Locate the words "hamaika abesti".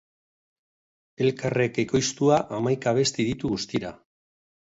2.57-3.27